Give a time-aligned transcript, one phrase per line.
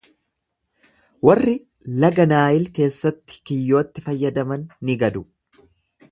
[1.27, 1.51] Warri
[2.03, 5.23] laga Naayil keessatti kiyyootti fayyadaman ni gadu.